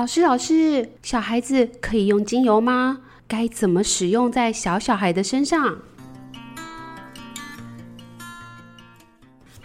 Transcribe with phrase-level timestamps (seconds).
[0.00, 3.00] 老师，老师，小孩子可以用精油吗？
[3.28, 5.76] 该怎么使用在小小孩的身上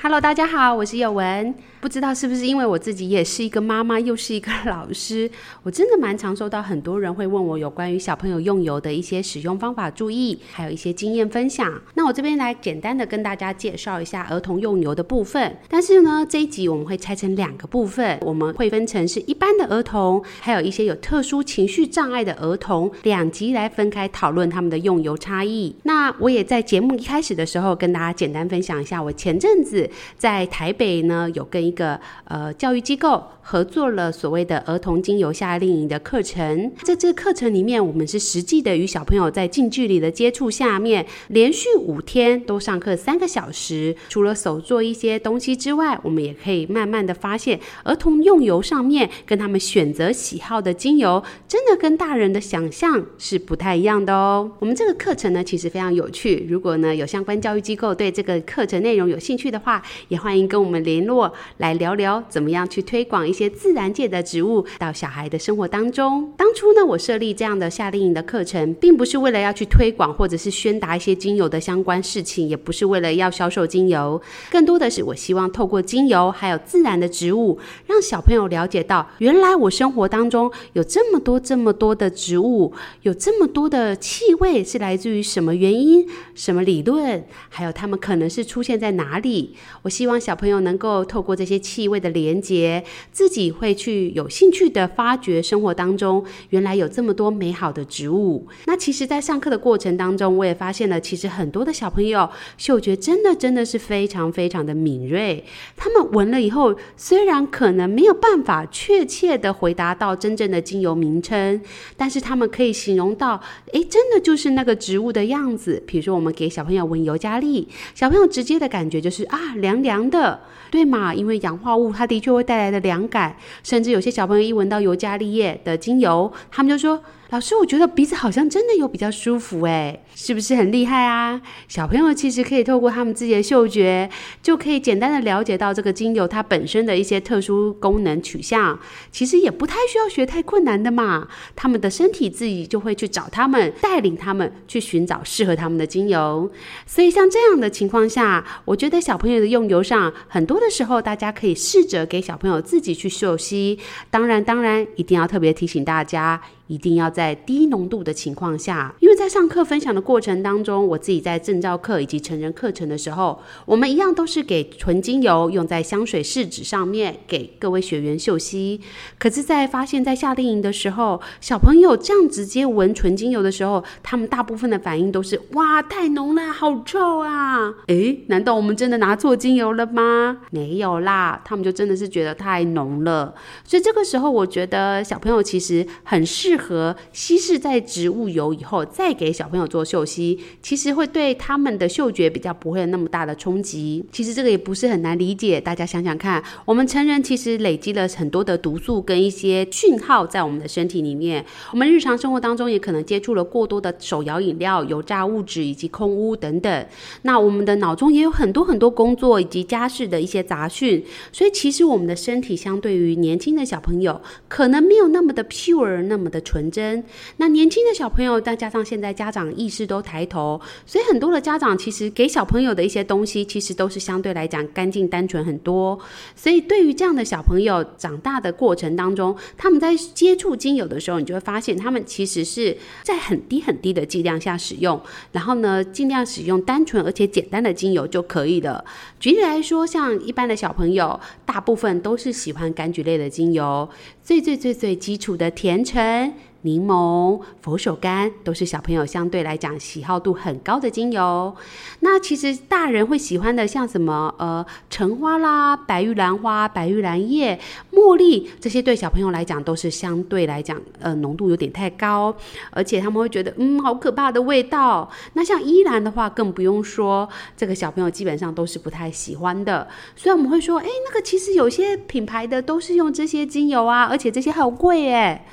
[0.06, 1.56] ？Hello，大家好，我是宥雯。
[1.82, 5.30] 不知道是不是因为我自己也是一个妈妈，又是一个老师，
[5.62, 11.80] 我真的蛮常收到很多人会问我有关于小朋友用油的一些使用方法、注意，还有一些经验分享。
[11.94, 15.56] 那我这边来简单的跟大家介绍一下儿童用油的部分。
[15.68, 25.76] 但是呢，这一集我们会拆成两个部分，我们会分成是一般的儿童，还有一些有特殊情绪障碍的儿童，两集来分开讨论他们的用油差异。
[25.84, 29.88] 那我也在节目一开始的时候跟大家简单分享一下，我前阵子
[30.18, 43.96] 在台北呢有跟一个呃教育机构合作了所谓的儿童精油夏令营的课程，在这课程里面，我们是实际的与小朋友在近距离的接触下面，连续五天都上课三个小时。
[44.10, 54.52] 除了手做一些东西之外，我们也可以慢慢的发现，儿童用油上面跟他们选择喜好的精油，真的跟大人的想象是不太一样的哦。
[54.60, 56.48] 我们这个课程呢，其实非常有趣。
[56.50, 61.34] 如果呢有相关教育机构对这个课程内容有兴趣的话，也欢迎跟我们联络。
[61.58, 66.32] 来聊聊怎么样去推广一些自然界的植物到小孩的生活当中。
[66.38, 89.56] 当初呢，我设立这样的夏令营的课程，并不是为了要去推广或者是宣达一些精油的相关事情，也不是为了要销售精油，更多的是我希望透过精油还有自然的植物，让小朋友了解到，原来我生活当中有这么多这么多的植物，有这么多的气味是来自于什么原因、什么理论，还有它们可能是出现在哪里。
[89.82, 91.56] 我希望小朋友能够透过这些。
[91.66, 98.48] 气味的连接，自己会去有兴趣的发掘生活当中，原来有这么多美好的植物。
[98.66, 105.44] 那其实，在上课的过程当中，我也发现了，其实很多的小朋友嗅觉真的真的是非常非常的敏锐。
[105.76, 111.60] 他们闻了以后，虽然可能没有办法确切的回答到真正的精油名称，
[111.98, 113.42] 但是他们可以形容到，
[113.74, 115.82] 哎，真的就是那个植物的样子。
[115.88, 120.40] 比如说，我们给小朋友闻尤加利，小朋友直接的感觉就是啊，凉凉的，
[120.70, 121.14] 对嘛？
[121.14, 127.02] 因为氧化物，它的确会带来的凉感，甚至有些小朋友一闻到尤加利叶的精油，他们就说。
[127.36, 131.42] 老师，我觉得鼻子好像真的有比较舒服诶，是不是很厉害啊？
[131.68, 134.10] 小朋友其实可以透过他们自己的嗅觉，
[134.42, 138.80] 就可以简单的了解到这个精油它本身的一些特殊功能取向。
[139.12, 146.50] 其实也不太需要学太困难的嘛，他们的身体自己就会去找他们，带领他们去寻找适合他们的精油。
[146.86, 153.78] 所以像这样的情况下，我觉得小朋友的用油上，很多的时候大家可以试着给小朋友自己去嗅吸。
[154.10, 156.42] 当然，当然一定要特别提醒大家。
[156.68, 168.82] 一定要在低浓度的情况下，因为在上课分享的过程当中，我自己在证照课以及成人课程的时候，我们一样都是给纯精油用在香水试纸上面，给各位学员嗅吸。
[169.20, 177.72] 可是，在发现，在夏令营的时候，小朋友这样直接闻纯精油的时候，他们大部分的反应都是：哇，太浓了，好臭啊！
[177.86, 180.38] 诶，难道我们真的拿错精油了吗？
[180.50, 183.36] 没有啦，他们就真的是觉得太浓了。
[183.64, 186.55] 所以这个时候，我觉得小朋友其实很适。
[186.56, 194.06] 适合稀释在植物油以后，再给小朋友做嗅吸，其实会对他们的嗅觉比较不会有那么大的冲击。
[194.10, 201.46] 其实这个也不是很难理解，大家想想看，我们成人其实累积了很多的毒素跟一些讯号在我们的身体里面。
[201.74, 206.86] 我们日常生活当中也可能接触了过多的手摇饮料、油炸物质以及空污等等。
[207.24, 216.45] 那我们的脑中也有很多很多工作以及家事的一些杂讯，所以其实我们的身体相对于年轻的小朋友，可能没有那么的 pure，那么的。
[216.46, 217.04] 纯真。
[217.38, 226.00] 那年轻的小朋友，再加上现在家长意识都抬头，所以很多的家长其实给小朋友的一些东西，其实都是相对来讲干净单纯很多。
[226.36, 235.02] 所以对于这样的小朋友长大的过程当中，他们在接触精油的时候，你就会发现他们其实是在很低很低的剂量下使用，
[235.32, 238.86] 然后呢，尽量使用单纯而且简单的精油就可以了。
[239.20, 243.90] 举例来说，像一般的小朋友，大部分都是喜欢柑橘类的精油，
[244.24, 246.34] 最最最最基础的甜橙。
[246.66, 251.56] 柠檬、佛手柑都是小朋友相对来讲喜好度很高的精油。
[252.00, 257.60] 那其实大人会喜欢的，像什么呃橙花啦、白玉兰花、白玉兰叶、
[257.94, 262.36] 茉莉这些，对小朋友来讲都是相对来讲呃浓度有点太高，
[262.72, 265.08] 而且他们会觉得嗯好可怕的味道。
[265.34, 269.88] 那像依兰的话更不用说，这个小朋友基本上都是不太喜欢的。
[270.16, 275.46] 所以我们会说，哎，那个其实有些品牌的都是用这些精油啊，而且这些好贵诶。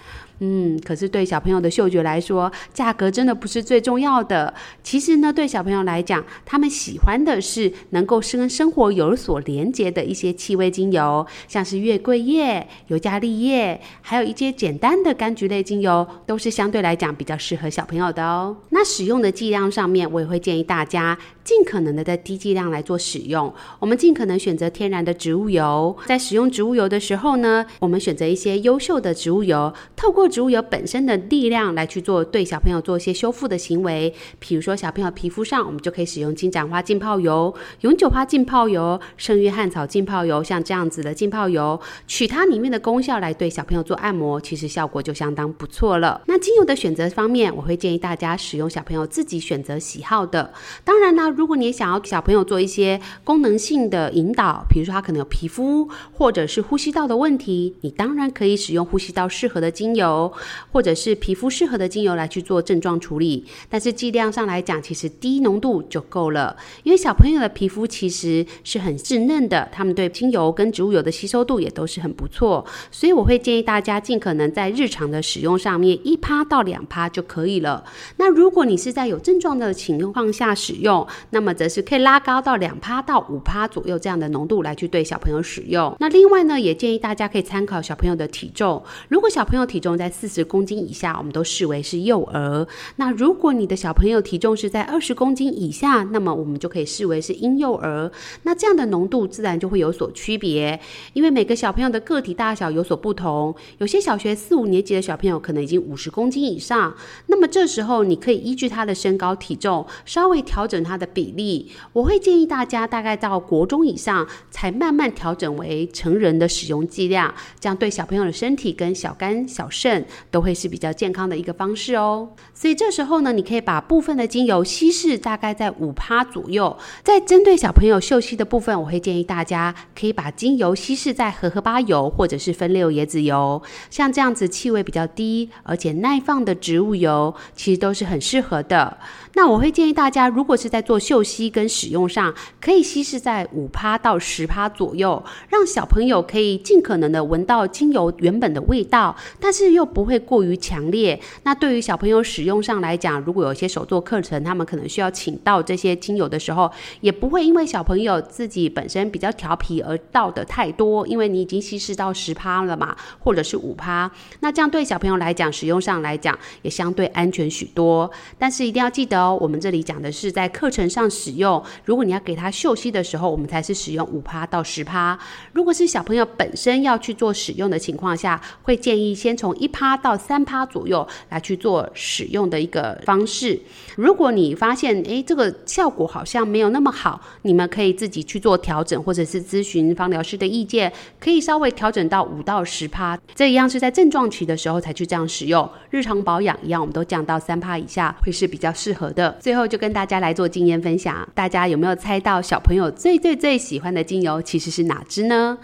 [0.44, 4.52] 嗯，可是对小朋友的嗅觉来说，价格真的不是最重要的。
[4.82, 18.56] 其实呢，对小朋友来讲，他们喜欢的是能够跟生活有所连接的一些气味精油，像是月桂叶、尤加利叶，还有一些简单的柑橘类精油，都是相对来讲比较适合小朋友的哦。
[18.70, 23.52] 那使用的剂量上面，我也会建议大家尽可能的在低剂量来做使用。
[23.78, 46.22] 我们尽可能选择天然的植物油，在使用植物油的时候呢，我们选择一些优秀的植物油，透过植物油本身的力量来去做对小朋友做一些修复的行为，比如说小朋友皮肤上，我们就可以使用金盏花浸泡油、永久花浸泡油、圣约翰草浸泡油，像这样子的浸泡油，取它里面的功效来对小朋友做按摩，其实效果就相当不错了。
[46.26, 50.52] 那精油的选择方面，我会建议大家使用小朋友自己选择喜好的。
[50.84, 60.32] 当然呢，如果你也想要小朋友做一些功能性的引导，比如说他可能有皮肤或者是呼吸道的问题，你当然可以使用呼吸道适合的精油。
[60.70, 66.56] 或者是皮肤适合的精油来去做症状处理，但是剂量上来讲，其实低浓度就够了。
[66.82, 77.84] 因为小朋友的皮肤其实是很稚嫩的，他们对精油跟植物油的吸收度也都是很不错，所以我会建议大家尽可能在日常的使用上面一趴到两趴就可以了。
[78.16, 85.94] 那如果你是在有症状的情况下使用，那么则是可以拉高到两趴到五趴左右这样的浓度来去对小朋友使用。
[86.00, 92.66] 那另外呢，也建议大家可以参考小朋友的体重，如果小朋友体重在四十公斤以下，我们都视为是幼儿。
[92.96, 98.10] 那如果你的小朋友体重是在二十公斤以下，那么我们就可以视为是婴幼儿。
[98.42, 100.78] 那这样的浓度自然就会有所区别，
[101.12, 103.54] 因为每个小朋友的个体大小有所不同。
[103.78, 106.94] 有些小学四五年级的小朋友可能已经五十公斤以上，
[107.26, 111.70] 那么这时候你可以依据他的身高体重稍微调整他的比例。
[111.92, 126.76] 我会建议大家大概到国中以上才慢慢调整为成人的使用剂量，这样对小朋友的身体跟小肝小肾都会是比较健康的一个方式哦，所以这时候呢，你可以把部分的精油稀释大概在五趴左右。
[127.02, 138.96] 在针对小朋友嗅吸的部分，我会建议大家可以把精油稀释在荷荷巴油或者是分六椰子油，像这样子气味比较低而且耐放的植物油，其实都是很适合的。
[139.34, 151.20] 那我会建议大家，如果是在做嗅吸跟使用上，可以稀释在五趴到十趴左右，让小朋友可以尽可能的闻到精油原本的味道，但是又不会过于强烈。
[151.42, 156.70] 那对于小朋友使用上来讲，如果有一些手作课程，他们可能需要请到这些精油的时候，
[157.00, 164.10] 也不会因为小朋友自己本身比较调皮而倒的太多，因为你已经稀释到十趴了嘛，或者是五趴，
[164.40, 168.10] 那这样对小朋友来讲，使用上来讲也相对安全许多。
[168.38, 169.38] 但是一定要记得哦。
[169.42, 171.62] 我们这里讲的是在课程上使用。
[171.86, 175.18] 如果你要给他嗅吸的时候，我们才是使用五趴到十趴。
[175.52, 183.58] 如果是小朋友本身要去做使用的情况下，会建议先从一趴到三趴左右来去做使用的一个方式。
[183.96, 193.18] 如果你发现诶这个效果好像没有那么好，你们可以自己去做调整，或者是咨询芳疗师的意见，可以稍微调整到五到十趴。
[193.34, 195.68] 这一样是在症状期的时候才去这样使用。
[195.90, 199.38] 日常保养一样，我们都降到三趴以下，会是比较适合的。
[199.40, 205.56] 最后就跟大家来做经验分享，大家有没有猜到小朋友最最最喜欢的精油其实是哪支呢？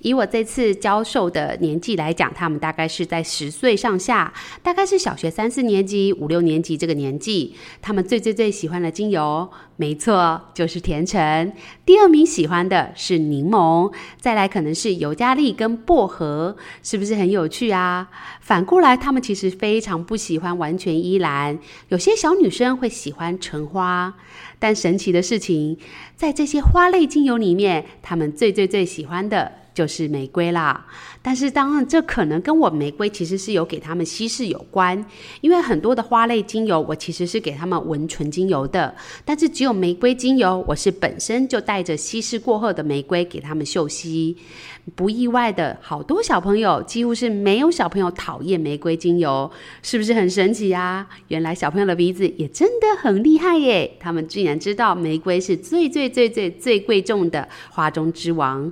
[0.00, 7.54] 以我这次教授的年纪来讲，他们大概是在十岁上下，大概是小学三四年级、五六年级这个年纪。
[7.80, 11.50] 他们最最最喜欢的精油，没错，就是甜橙。
[11.86, 13.90] 第二名喜欢的是柠檬，
[14.20, 18.08] 再来可能是尤加利跟薄荷，是不是很有趣啊？
[18.42, 24.12] 反过来，他们其实非常不喜欢完全依兰，有些小女生会喜欢橙花。
[24.64, 25.76] 但神奇的事情，
[26.16, 29.52] 在这些花类精油里面，他们最最最喜欢的。
[29.74, 30.86] 就是玫瑰啦，
[31.20, 35.04] 但是当然这可能跟我玫瑰其实是有给他们稀释有关，
[35.40, 44.36] 因为很多的花类精油我其实是给他们闻纯精油的，但是只有玫瑰精油我是本身就带着稀释过后的玫瑰给他们嗅吸。
[44.94, 49.50] 不意外的，好多小朋友几乎是没有小朋友讨厌玫瑰精油，
[49.82, 51.06] 是不是很神奇啊？
[51.28, 58.70] 原来小朋友的鼻子也真的很厉害耶，他们居然知道玫瑰是最最最最最贵重的花中之王。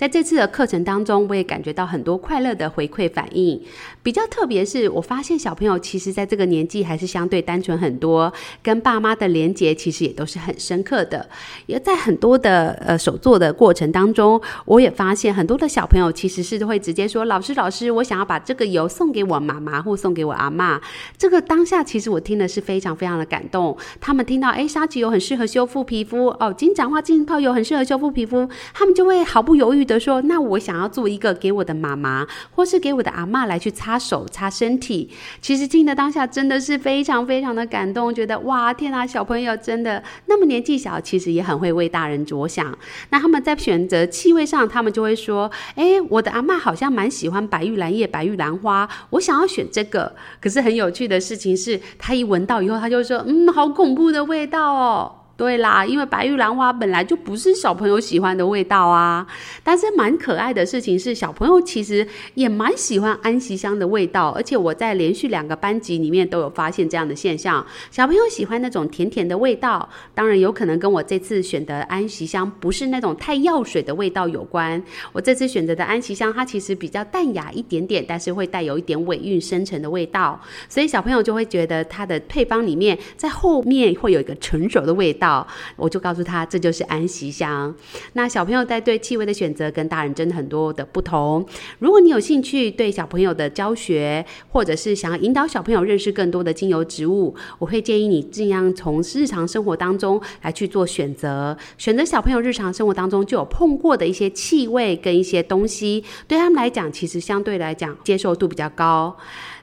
[0.00, 3.60] 在这次的课程当中，我也感觉到很多快乐的回馈反应。
[4.02, 11.28] 比较特别是，我发现小朋友其实在这个年纪还是相对单纯很多，跟爸妈的连结其实也都是很深刻的。
[11.66, 20.80] 也在很多的呃手作的过程当中，我也发现很多的小朋友其实是会直接说：“老师，老师，我想要把这个油送给我妈妈或送给我阿嬷。”
[21.18, 23.76] 这个当下其实我听的是非常非常的感动。
[24.00, 29.86] 他们听到哎，沙棘油很适合修复皮肤哦，金盏花浸泡油很适合修复皮肤，他们就会毫不犹豫。
[29.94, 35.10] 得说，那我想要做一个给我的妈妈，或是给我的阿嬷来去擦手、擦身体。
[35.40, 42.76] 其实听的当下真的是非常非常的感动，觉得哇，天哪，小朋友真的那么年纪小，其实也很会为大人着想。
[43.10, 50.14] 那他们在选择气味上，他们就会说，哎，我的阿嬷好像蛮喜欢白玉兰叶、白玉兰花，我想要选这个。
[50.40, 55.19] 可是很有趣的事情是，他一闻到以后，他就说，嗯，好恐怖的味道哦。
[55.40, 59.26] 对啦，因为白玉兰花本来就不是小朋友喜欢的味道啊。
[59.64, 64.28] 但是蛮可爱的事情是，小朋友其实也蛮喜欢安息香的味道。
[64.36, 69.88] 而且我在连续两个班级里面都有发现这样的现象，小朋友喜欢那种甜甜的味道。
[70.14, 74.82] 当然有可能跟我这次选的安息香不是那种太药水的味道有关。
[75.10, 85.29] 我这次选择的安息香，它其实比较淡雅一点点，但是会带有一点尾韵深沉的味道，所以小朋友就会觉得它的配方里面在后面会有一个成熟的味道。
[85.76, 87.74] 我就告诉他，这就是安息香。
[88.14, 91.44] 那小朋友在对气味的选择跟大人真的很多的不同。
[91.78, 109.16] 如果你有兴趣对小朋友的教学，或者是想要引导小朋友认识更多的精油植物，我会建议你尽量从日常生活当中来去做选择，选择小朋友日常生活当中就有碰过的一些气味跟一些东西，对他们来讲，其实相对来讲接受度比较高。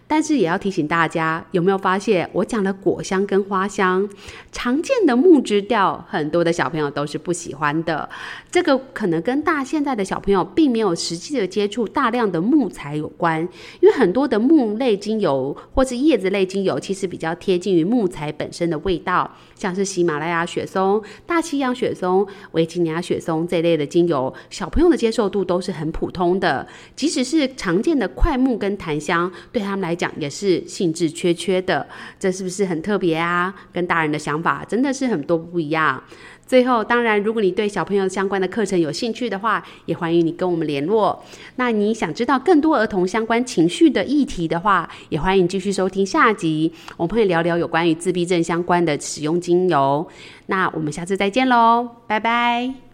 [0.08, 4.08] 但是也要提醒大家，有没有发现我讲了果香跟花香，
[4.52, 8.10] 常见的木质调，很多的小朋友都是不喜欢的。
[8.50, 13.42] 这个可能跟大现在的小朋友并没有实际的接触大量的木材有关，
[13.82, 26.66] 因为很多的木类精油或是叶子类精油，其实比较贴近于木材本身的味道，像是喜马拉雅雪松、大西洋雪松、维吉尼亚雪松这类的精油，小朋友的接受度都是很普通的。
[26.96, 31.88] 即使是常见的桧木跟檀香，对他们来讲也是兴致缺缺的，
[32.20, 33.54] 这是不是很特别啊？
[33.74, 36.02] 跟大人的想法真的是很多不一样。
[36.46, 41.22] 最后，当然，如果你对小朋友相关的课程有兴趣的话，也欢迎你跟我们联络。
[41.58, 50.08] 那你想知道更多儿童相关情绪的议题的话，也欢迎继续收听下集，我们会聊聊有关于自闭症相关的使用精油。
[50.46, 52.78] 那我们下次再见喽，拜拜。